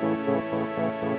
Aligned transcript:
Música 0.00 1.17